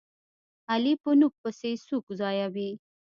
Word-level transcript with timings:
علي 0.71 0.93
په 1.03 1.09
نوک 1.19 1.33
پسې 1.41 1.71
سوک 1.87 2.05
ځایوي. 2.19 2.71